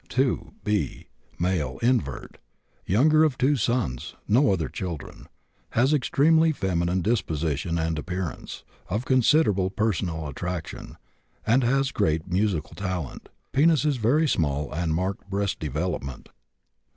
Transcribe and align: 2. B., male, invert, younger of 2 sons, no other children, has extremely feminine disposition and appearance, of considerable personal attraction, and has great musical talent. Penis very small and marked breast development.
2. 0.09 0.53
B., 0.63 1.05
male, 1.37 1.77
invert, 1.83 2.39
younger 2.87 3.23
of 3.23 3.37
2 3.37 3.55
sons, 3.55 4.15
no 4.27 4.51
other 4.51 4.67
children, 4.67 5.27
has 5.77 5.93
extremely 5.93 6.51
feminine 6.51 7.03
disposition 7.03 7.77
and 7.77 7.99
appearance, 7.99 8.63
of 8.89 9.05
considerable 9.05 9.69
personal 9.69 10.27
attraction, 10.27 10.97
and 11.45 11.63
has 11.63 11.91
great 11.91 12.27
musical 12.27 12.73
talent. 12.73 13.29
Penis 13.51 13.83
very 13.83 14.27
small 14.27 14.73
and 14.73 14.95
marked 14.95 15.29
breast 15.29 15.59
development. 15.59 16.29